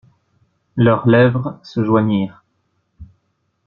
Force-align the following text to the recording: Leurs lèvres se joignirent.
Leurs 0.77 1.07
lèvres 1.07 1.59
se 1.61 1.83
joignirent. 1.83 2.43